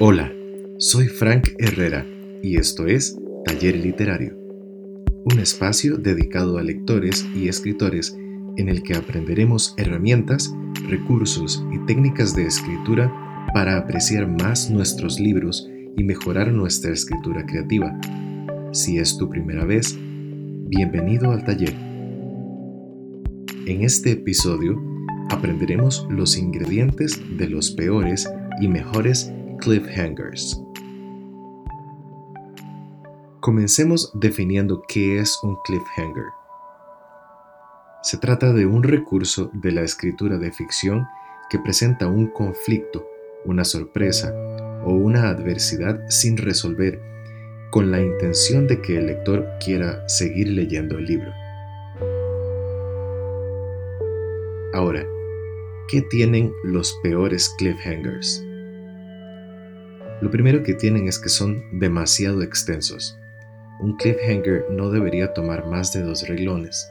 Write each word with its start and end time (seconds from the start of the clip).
Hola, 0.00 0.32
soy 0.76 1.08
Frank 1.08 1.48
Herrera 1.58 2.06
y 2.40 2.56
esto 2.56 2.86
es 2.86 3.18
Taller 3.44 3.74
Literario, 3.74 4.38
un 5.24 5.40
espacio 5.40 5.96
dedicado 5.96 6.56
a 6.56 6.62
lectores 6.62 7.26
y 7.34 7.48
escritores 7.48 8.16
en 8.56 8.68
el 8.68 8.84
que 8.84 8.94
aprenderemos 8.94 9.74
herramientas, 9.76 10.54
recursos 10.88 11.64
y 11.72 11.84
técnicas 11.86 12.36
de 12.36 12.46
escritura 12.46 13.12
para 13.52 13.76
apreciar 13.76 14.28
más 14.28 14.70
nuestros 14.70 15.18
libros 15.18 15.68
y 15.96 16.04
mejorar 16.04 16.52
nuestra 16.52 16.92
escritura 16.92 17.44
creativa. 17.44 17.98
Si 18.70 18.98
es 18.98 19.18
tu 19.18 19.28
primera 19.28 19.64
vez, 19.64 19.98
bienvenido 19.98 21.32
al 21.32 21.42
taller. 21.42 21.74
En 23.66 23.82
este 23.82 24.12
episodio 24.12 24.80
aprenderemos 25.28 26.06
los 26.08 26.38
ingredientes 26.38 27.20
de 27.36 27.48
los 27.48 27.72
peores 27.72 28.30
y 28.60 28.68
mejores 28.68 29.32
cliffhangers. 29.58 30.62
Comencemos 33.40 34.10
definiendo 34.14 34.82
qué 34.88 35.20
es 35.20 35.38
un 35.42 35.56
cliffhanger. 35.64 36.24
Se 38.02 38.18
trata 38.18 38.52
de 38.52 38.66
un 38.66 38.82
recurso 38.82 39.50
de 39.52 39.72
la 39.72 39.82
escritura 39.82 40.38
de 40.38 40.52
ficción 40.52 41.06
que 41.50 41.58
presenta 41.58 42.06
un 42.06 42.28
conflicto, 42.28 43.06
una 43.44 43.64
sorpresa 43.64 44.32
o 44.84 44.92
una 44.92 45.28
adversidad 45.28 46.00
sin 46.08 46.36
resolver 46.36 47.00
con 47.70 47.90
la 47.90 48.00
intención 48.00 48.66
de 48.66 48.80
que 48.80 48.98
el 48.98 49.06
lector 49.06 49.46
quiera 49.64 50.08
seguir 50.08 50.48
leyendo 50.48 50.96
el 50.96 51.04
libro. 51.04 51.32
Ahora, 54.72 55.04
¿qué 55.88 56.02
tienen 56.02 56.52
los 56.62 56.96
peores 57.02 57.48
cliffhangers? 57.58 58.47
Lo 60.20 60.30
primero 60.30 60.64
que 60.64 60.74
tienen 60.74 61.06
es 61.06 61.18
que 61.18 61.28
son 61.28 61.62
demasiado 61.78 62.42
extensos. 62.42 63.16
Un 63.80 63.96
cliffhanger 63.96 64.66
no 64.70 64.90
debería 64.90 65.32
tomar 65.32 65.66
más 65.66 65.92
de 65.92 66.02
dos 66.02 66.26
reglones. 66.26 66.90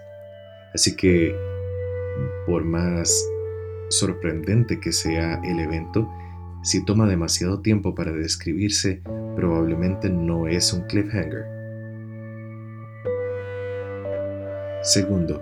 Así 0.73 0.95
que, 0.95 1.35
por 2.45 2.63
más 2.63 3.27
sorprendente 3.89 4.79
que 4.79 4.93
sea 4.93 5.41
el 5.43 5.59
evento, 5.59 6.09
si 6.63 6.85
toma 6.85 7.05
demasiado 7.07 7.59
tiempo 7.59 7.93
para 7.93 8.13
describirse, 8.13 9.01
probablemente 9.35 10.09
no 10.09 10.47
es 10.47 10.71
un 10.71 10.81
cliffhanger. 10.87 11.45
Segundo, 14.83 15.41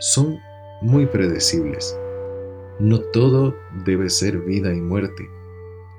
son 0.00 0.36
muy 0.82 1.06
predecibles. 1.06 1.96
No 2.80 2.98
todo 2.98 3.54
debe 3.84 4.10
ser 4.10 4.38
vida 4.38 4.74
y 4.74 4.80
muerte. 4.80 5.28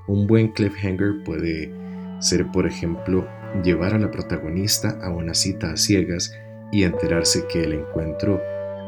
Un 0.07 0.27
buen 0.27 0.49
cliffhanger 0.49 1.23
puede 1.23 1.71
ser, 2.19 2.45
por 2.51 2.67
ejemplo, 2.67 3.27
llevar 3.63 3.95
a 3.95 3.99
la 3.99 4.11
protagonista 4.11 4.99
a 5.01 5.09
una 5.09 5.33
cita 5.33 5.71
a 5.71 5.77
ciegas 5.77 6.31
y 6.71 6.83
enterarse 6.83 7.45
que 7.47 7.63
el 7.63 7.73
encuentro 7.73 8.39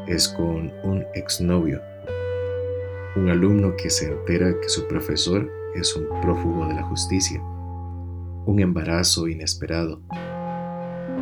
es 0.06 0.28
con 0.28 0.72
un 0.84 1.04
exnovio. 1.14 1.80
Un 3.16 3.30
alumno 3.30 3.74
que 3.76 3.90
se 3.90 4.06
entera 4.06 4.54
que 4.60 4.68
su 4.68 4.86
profesor 4.86 5.50
es 5.74 5.96
un 5.96 6.06
prófugo 6.20 6.68
de 6.68 6.74
la 6.74 6.82
justicia. 6.84 7.40
Un 7.40 8.60
embarazo 8.60 9.26
inesperado. 9.26 10.00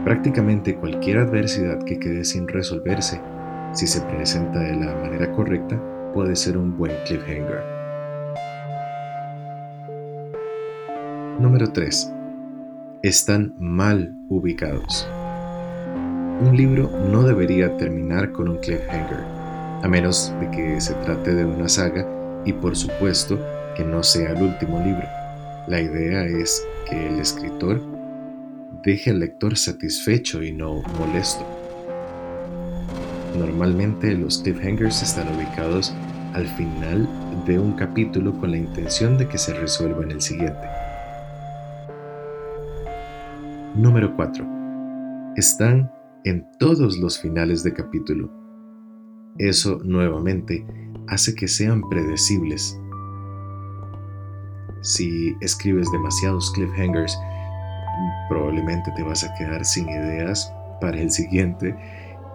Prácticamente 0.04 0.76
cualquier 0.76 1.18
adversidad 1.18 1.82
que 1.84 1.98
quede 1.98 2.24
sin 2.24 2.46
resolverse, 2.48 3.20
si 3.72 3.86
se 3.86 4.02
presenta 4.02 4.60
de 4.60 4.76
la 4.76 4.94
manera 4.94 5.32
correcta, 5.32 5.80
puede 6.12 6.36
ser 6.36 6.58
un 6.58 6.76
buen 6.76 6.92
cliffhanger. 7.06 7.75
Número 11.38 11.70
3. 11.70 12.14
Están 13.02 13.54
mal 13.58 14.16
ubicados. 14.30 15.06
Un 16.40 16.56
libro 16.56 16.90
no 17.10 17.24
debería 17.24 17.76
terminar 17.76 18.32
con 18.32 18.48
un 18.48 18.56
cliffhanger, 18.56 19.18
a 19.82 19.86
menos 19.86 20.32
de 20.40 20.50
que 20.50 20.80
se 20.80 20.94
trate 20.94 21.34
de 21.34 21.44
una 21.44 21.68
saga 21.68 22.08
y 22.46 22.54
por 22.54 22.74
supuesto 22.74 23.38
que 23.76 23.84
no 23.84 24.02
sea 24.02 24.30
el 24.30 24.44
último 24.44 24.80
libro. 24.82 25.06
La 25.68 25.78
idea 25.78 26.24
es 26.24 26.66
que 26.88 27.06
el 27.08 27.20
escritor 27.20 27.82
deje 28.82 29.10
al 29.10 29.20
lector 29.20 29.58
satisfecho 29.58 30.42
y 30.42 30.52
no 30.52 30.80
molesto. 30.98 31.46
Normalmente 33.38 34.14
los 34.14 34.38
cliffhangers 34.38 35.02
están 35.02 35.28
ubicados 35.36 35.94
al 36.32 36.46
final 36.46 37.06
de 37.46 37.58
un 37.58 37.74
capítulo 37.74 38.32
con 38.40 38.52
la 38.52 38.56
intención 38.56 39.18
de 39.18 39.28
que 39.28 39.36
se 39.36 39.52
resuelva 39.52 40.02
en 40.02 40.12
el 40.12 40.22
siguiente. 40.22 40.85
Número 43.76 44.16
4. 44.16 44.42
Están 45.36 45.92
en 46.24 46.46
todos 46.58 46.96
los 46.96 47.20
finales 47.20 47.62
de 47.62 47.74
capítulo. 47.74 48.30
Eso 49.36 49.80
nuevamente 49.84 50.66
hace 51.08 51.34
que 51.34 51.46
sean 51.46 51.86
predecibles. 51.90 52.80
Si 54.80 55.36
escribes 55.42 55.92
demasiados 55.92 56.50
cliffhangers, 56.52 57.18
probablemente 58.30 58.90
te 58.96 59.02
vas 59.02 59.24
a 59.24 59.34
quedar 59.34 59.62
sin 59.62 59.86
ideas 59.90 60.50
para 60.80 60.98
el 60.98 61.10
siguiente 61.10 61.76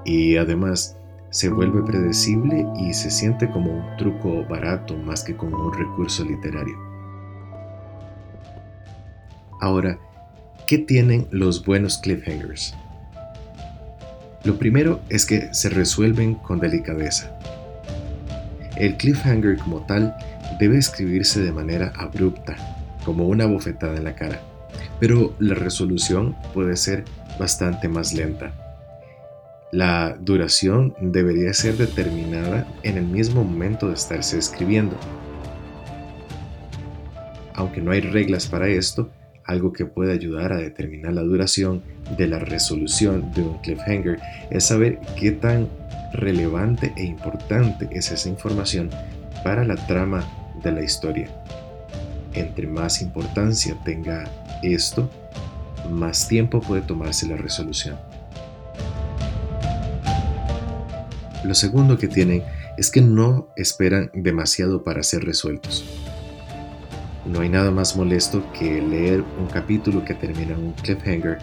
y 0.06 0.38
además 0.38 0.96
se 1.31 1.50
vuelve 1.50 1.81
predecible 1.81 2.68
y 2.78 2.94
se 2.94 3.09
siente 3.09 3.50
como 3.50 3.72
un 3.72 3.97
truco 3.97 4.46
barato 4.47 4.96
más 4.96 5.23
que 5.23 5.35
como 5.35 5.58
un 5.58 5.73
recurso 5.73 6.23
literario. 6.23 6.78
Ahora, 9.59 9.97
¿Qué 10.72 10.78
tienen 10.78 11.28
los 11.32 11.66
buenos 11.66 11.98
cliffhangers? 11.98 12.74
Lo 14.46 14.58
primero 14.58 15.02
es 15.09 15.26
que 15.26 15.54
se 15.54 15.68
resuelven 15.68 16.36
con 16.36 16.62
delicadeza. 16.62 17.38
El 18.78 18.96
cliffhanger 18.96 19.58
como 19.58 19.86
tal 19.86 20.16
debe 20.62 20.78
escribirse 20.78 21.42
de 21.42 21.52
manera 21.52 21.92
abrupta, 21.98 22.56
como 23.04 23.28
una 23.28 23.48
bofetada 23.48 23.98
en 23.98 24.06
la 24.06 24.16
cara, 24.16 24.40
pero 24.98 25.36
la 25.40 25.56
resolución 25.56 26.38
puede 26.54 26.78
ser 26.78 27.03
bastante 27.38 27.90
más 27.90 28.14
lenta. 28.14 28.53
La 29.74 30.16
duración 30.22 30.96
debería 31.02 31.53
ser 31.53 31.76
determinada 31.76 32.66
en 32.84 32.98
el 32.98 33.08
mismo 33.08 33.44
momento 33.44 33.90
de 33.90 33.96
estarse 33.96 34.38
escribiendo. 34.38 34.96
Aunque 37.56 37.82
no 37.82 37.92
hay 37.92 38.00
reglas 38.00 38.48
para 38.48 38.70
esto, 38.70 39.09
algo 39.52 39.74
que 39.74 39.86
puede 39.86 40.14
ayudar 40.14 40.54
a 40.54 40.58
determinar 40.58 41.14
la 41.14 41.22
duración 41.22 41.82
de 42.18 42.28
la 42.28 42.40
resolución 42.40 43.32
de 43.34 43.44
un 43.44 43.58
cliffhanger 43.60 44.20
es 44.50 44.66
saber 44.66 45.00
qué 45.20 45.32
tan 45.32 45.68
relevante 46.14 46.94
e 46.98 47.04
importante 47.04 47.88
es 47.92 48.12
esa 48.12 48.30
información 48.30 48.90
para 49.44 49.64
la 49.64 49.76
trama 49.76 50.24
de 50.64 50.72
la 50.72 50.82
historia. 50.82 51.30
Entre 52.34 52.68
más 52.68 53.02
importancia 53.02 53.78
tenga 53.84 54.26
esto, 54.64 55.10
más 55.90 56.28
tiempo 56.28 56.62
puede 56.62 56.82
tomarse 56.82 57.28
la 57.28 57.38
resolución. 57.38 57.98
Lo 61.44 61.56
segundo 61.56 61.98
que 61.98 62.08
tienen 62.08 62.44
es 62.78 62.92
que 62.92 63.02
no 63.02 63.50
esperan 63.56 64.12
demasiado 64.14 64.84
para 64.84 65.04
ser 65.04 65.24
resueltos. 65.24 65.84
No 67.26 67.42
hay 67.42 67.50
nada 67.50 67.72
más 67.72 67.96
molesto 67.96 68.44
que 68.52 68.82
leer 68.82 69.24
un 69.40 69.48
capítulo 69.48 70.04
que 70.04 70.16
termina 70.16 70.54
en 70.54 70.64
un 70.66 70.72
cliffhanger 70.74 71.38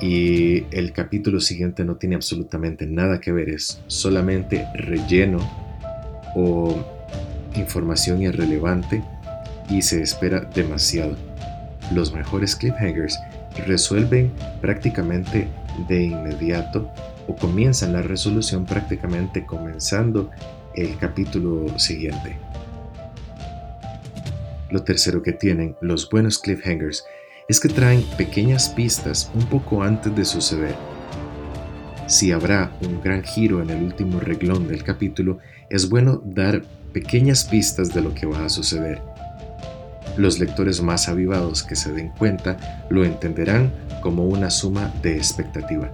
y 0.00 0.64
el 0.70 0.92
capítulo 0.92 1.40
siguiente 1.40 1.84
no 1.84 1.96
tiene 1.96 2.14
absolutamente 2.14 2.86
nada 2.86 3.20
que 3.20 3.32
ver, 3.32 3.48
es 3.48 3.80
solamente 3.86 4.66
relleno 4.74 5.38
o 6.36 6.76
información 7.54 8.22
irrelevante 8.22 9.02
y 9.70 9.82
se 9.82 10.02
espera 10.02 10.40
demasiado. 10.40 11.16
Los 11.92 12.12
mejores 12.12 12.54
cliffhangers 12.54 13.18
resuelven 13.66 14.30
prácticamente 14.60 15.48
de 15.88 16.04
inmediato 16.04 16.90
o 17.26 17.34
comienzan 17.34 17.92
la 17.92 18.02
resolución 18.02 18.66
prácticamente 18.66 19.44
comenzando 19.44 20.30
el 20.74 20.96
capítulo 20.98 21.78
siguiente. 21.78 22.36
Lo 24.70 24.82
tercero 24.82 25.22
que 25.22 25.32
tienen 25.32 25.76
los 25.80 26.10
buenos 26.10 26.38
cliffhangers 26.38 27.04
es 27.48 27.58
que 27.58 27.70
traen 27.70 28.02
pequeñas 28.18 28.68
pistas 28.68 29.30
un 29.34 29.46
poco 29.46 29.82
antes 29.82 30.14
de 30.14 30.24
suceder. 30.26 30.74
Si 32.06 32.32
habrá 32.32 32.70
un 32.82 33.00
gran 33.00 33.22
giro 33.22 33.62
en 33.62 33.70
el 33.70 33.82
último 33.82 34.20
reglón 34.20 34.68
del 34.68 34.84
capítulo, 34.84 35.38
es 35.70 35.88
bueno 35.88 36.20
dar 36.22 36.62
pequeñas 36.92 37.44
pistas 37.44 37.94
de 37.94 38.02
lo 38.02 38.14
que 38.14 38.26
va 38.26 38.44
a 38.44 38.50
suceder. 38.50 39.00
Los 40.18 40.38
lectores 40.38 40.82
más 40.82 41.08
avivados 41.08 41.62
que 41.62 41.76
se 41.76 41.92
den 41.92 42.10
cuenta 42.10 42.84
lo 42.90 43.04
entenderán 43.04 43.72
como 44.02 44.26
una 44.26 44.50
suma 44.50 44.92
de 45.02 45.16
expectativa. 45.16 45.90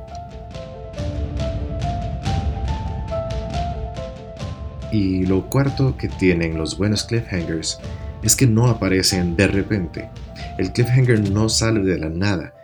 Y 4.90 5.26
lo 5.26 5.48
cuarto 5.48 5.96
que 5.96 6.08
tienen 6.08 6.56
los 6.56 6.76
buenos 6.78 7.04
cliffhangers 7.04 7.80
es 8.24 8.36
que 8.36 8.46
no 8.46 8.66
aparecen 8.68 9.36
de 9.36 9.46
repente. 9.46 10.08
El 10.58 10.72
cliffhanger 10.72 11.30
no 11.30 11.50
sale 11.50 11.80
de 11.80 11.98
la 11.98 12.08
nada. 12.08 12.54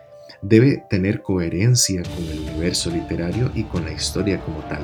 Debe 0.40 0.82
tener 0.88 1.20
coherencia 1.20 2.02
con 2.02 2.24
el 2.24 2.40
universo 2.40 2.90
literario 2.90 3.50
y 3.54 3.64
con 3.64 3.84
la 3.84 3.92
historia 3.92 4.40
como 4.40 4.60
tal. 4.60 4.80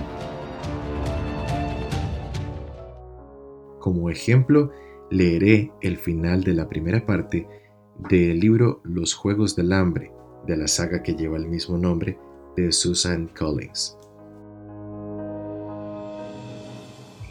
Como 3.81 4.11
ejemplo, 4.11 4.71
leeré 5.11 5.73
el 5.81 5.97
final 5.97 6.45
de 6.45 6.53
la 6.53 6.69
primera 6.69 7.07
parte 7.07 7.49
del 8.11 8.39
libro 8.39 8.83
Los 8.85 9.15
Juegos 9.15 9.57
del 9.57 9.73
Hambre, 9.73 10.13
de 10.47 10.59
la 10.59 10.69
saga 10.69 11.03
que 11.03 11.15
lleva 11.15 11.39
el 11.39 11.47
mismo 11.47 11.79
nombre 11.79 12.19
de 12.55 12.71
Susan 12.71 13.29
Collins. 13.29 13.97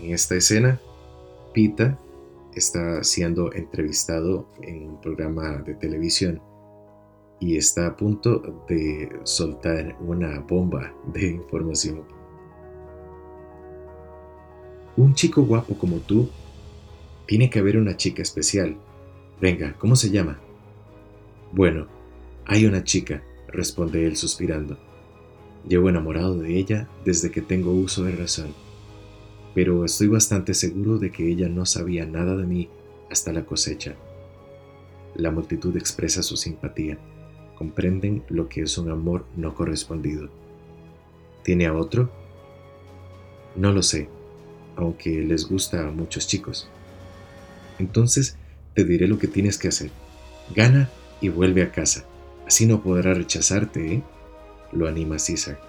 En 0.02 0.14
esta 0.14 0.36
escena, 0.36 0.80
Pita 1.54 2.00
está 2.56 3.04
siendo 3.04 3.54
entrevistado 3.54 4.48
en 4.62 4.90
un 4.90 5.02
programa 5.02 5.58
de 5.58 5.76
televisión 5.76 6.42
y 7.40 7.58
está 7.58 7.88
a 7.88 7.98
punto 7.98 8.64
de 8.68 9.10
soltar 9.24 9.98
una 10.00 10.40
bomba 10.40 10.94
de 11.14 11.28
información. 11.28 12.04
Un 14.96 15.14
chico 15.14 15.44
guapo 15.44 15.78
como 15.78 15.98
tú, 15.98 16.30
tiene 17.26 17.50
que 17.50 17.60
haber 17.60 17.78
una 17.78 17.98
chica 17.98 18.22
especial. 18.22 18.78
Venga, 19.42 19.76
¿cómo 19.78 19.98
se 19.98 20.10
llama? 20.10 20.40
Bueno, 21.52 21.88
hay 22.46 22.66
una 22.66 22.84
chica, 22.84 23.22
responde 23.50 24.06
él 24.06 24.16
suspirando. 24.16 24.78
Llevo 25.68 25.90
enamorado 25.90 26.38
de 26.38 26.58
ella 26.58 26.88
desde 27.04 27.32
que 27.32 27.42
tengo 27.42 27.72
uso 27.72 28.04
de 28.04 28.16
razón 28.16 28.65
pero 29.56 29.86
estoy 29.86 30.08
bastante 30.08 30.54
seguro 30.54 31.00
de 31.00 31.12
que 31.12 31.28
ella 31.28 31.48
no 31.48 31.66
sabía 31.66 32.06
nada 32.06 32.36
de 32.36 32.46
mí 32.46 32.70
hasta 33.10 33.32
la 33.32 33.46
cosecha. 33.46 33.96
La 35.16 35.32
multitud 35.32 35.76
expresa 35.78 36.22
su 36.22 36.36
simpatía, 36.36 37.00
comprenden 37.58 38.24
lo 38.28 38.50
que 38.50 38.64
es 38.64 38.78
un 38.78 38.92
amor 38.92 39.26
no 39.38 39.56
correspondido. 39.56 40.30
¿Tiene 41.42 41.68
a 41.68 41.74
otro? 41.74 42.12
No 43.56 43.72
lo 43.72 43.82
sé, 43.82 44.10
aunque 44.76 45.22
les 45.22 45.48
gusta 45.48 45.88
a 45.88 45.92
muchos 45.92 46.28
chicos. 46.28 46.68
Entonces 47.80 48.38
te 48.74 48.84
diré 48.84 49.08
lo 49.08 49.18
que 49.18 49.30
tienes 49.30 49.58
que 49.58 49.70
hacer. 49.70 49.90
Gana 50.54 50.90
y 51.22 51.30
vuelve 51.30 51.64
a 51.64 51.72
casa. 51.72 52.04
Así 52.46 52.66
no 52.66 52.84
podrá 52.84 53.14
rechazarte, 53.14 53.94
¿eh? 53.94 54.04
Lo 54.74 54.90
anima 54.90 55.18
César. 55.18 55.62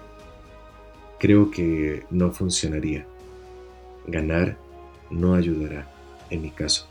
Creo 1.19 1.49
que 1.51 2.03
no 2.11 2.33
funcionaría. 2.33 3.07
Ganar 4.07 4.57
no 5.09 5.35
ayudará, 5.35 5.89
en 6.29 6.41
mi 6.41 6.51
caso. 6.51 6.87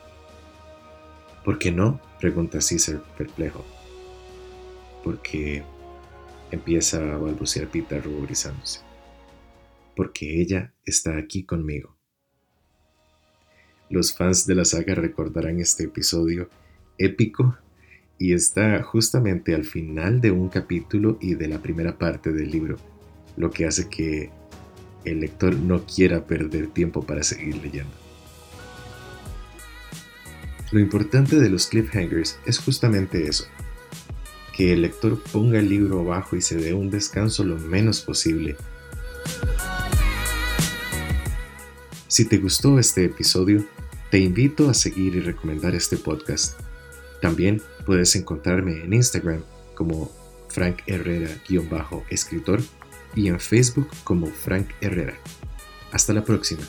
¿Por 1.44 1.58
qué 1.58 1.70
no? 1.70 2.00
pregunta 2.20 2.60
César 2.60 3.02
perplejo. 3.16 3.64
Porque 5.04 5.62
empieza 6.50 7.14
a 7.14 7.18
balbucear 7.18 7.68
Pita 7.68 7.98
ruborizándose. 7.98 8.80
Porque 9.94 10.40
ella 10.40 10.74
está 10.84 11.16
aquí 11.16 11.44
conmigo. 11.44 11.96
Los 13.88 14.14
fans 14.14 14.46
de 14.46 14.56
la 14.56 14.64
saga 14.64 14.94
recordarán 14.94 15.60
este 15.60 15.84
episodio 15.84 16.50
épico 16.98 17.56
y 18.18 18.32
está 18.32 18.82
justamente 18.82 19.54
al 19.54 19.64
final 19.64 20.20
de 20.20 20.32
un 20.32 20.48
capítulo 20.48 21.18
y 21.20 21.34
de 21.34 21.48
la 21.48 21.60
primera 21.60 21.96
parte 21.98 22.32
del 22.32 22.50
libro, 22.50 22.76
lo 23.36 23.50
que 23.50 23.66
hace 23.66 23.88
que 23.88 24.30
el 25.04 25.20
lector 25.20 25.54
no 25.54 25.84
quiera 25.84 26.26
perder 26.26 26.68
tiempo 26.68 27.04
para 27.04 27.22
seguir 27.22 27.56
leyendo. 27.56 27.92
Lo 30.72 30.80
importante 30.80 31.38
de 31.38 31.48
los 31.48 31.68
cliffhangers 31.68 32.38
es 32.44 32.58
justamente 32.58 33.28
eso, 33.28 33.46
que 34.52 34.72
el 34.72 34.82
lector 34.82 35.22
ponga 35.32 35.58
el 35.58 35.68
libro 35.68 36.00
abajo 36.00 36.34
y 36.34 36.42
se 36.42 36.56
dé 36.56 36.74
un 36.74 36.90
descanso 36.90 37.44
lo 37.44 37.56
menos 37.56 38.00
posible. 38.00 38.56
Si 42.08 42.24
te 42.24 42.38
gustó 42.38 42.78
este 42.78 43.04
episodio, 43.04 43.64
te 44.10 44.18
invito 44.18 44.70
a 44.70 44.74
seguir 44.74 45.14
y 45.16 45.20
recomendar 45.20 45.74
este 45.74 45.96
podcast. 45.96 46.58
También 47.20 47.62
puedes 47.84 48.16
encontrarme 48.16 48.82
en 48.82 48.92
Instagram 48.92 49.42
como 49.74 50.10
Frank 50.48 50.78
Herrera-escritor 50.86 52.62
y 53.16 53.26
en 53.28 53.40
Facebook 53.40 53.88
como 54.04 54.26
Frank 54.28 54.68
Herrera. 54.80 55.14
Hasta 55.90 56.12
la 56.12 56.24
próxima. 56.24 56.62